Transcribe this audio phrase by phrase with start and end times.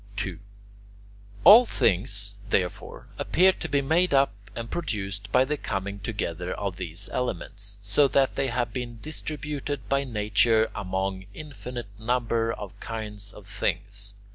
[0.15, 0.39] 2.
[1.43, 6.77] All things therefore appear to be made up and produced by the coming together of
[6.77, 12.71] these elements, so that they have been distributed by nature among an infinite number of
[12.79, 14.15] kinds of things.